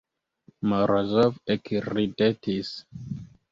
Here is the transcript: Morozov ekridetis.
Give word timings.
Morozov 0.71 1.37
ekridetis. 1.57 2.75